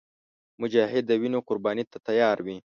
مجاهد 0.61 1.03
د 1.07 1.11
وینو 1.21 1.39
قرباني 1.47 1.83
ته 1.91 1.97
تیار 2.07 2.37
وي. 2.45 2.57